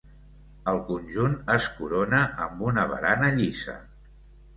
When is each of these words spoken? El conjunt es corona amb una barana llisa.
El 0.69 0.77
conjunt 0.85 1.35
es 1.55 1.67
corona 1.75 2.21
amb 2.45 2.63
una 2.71 2.87
barana 2.93 3.29
llisa. 3.37 3.77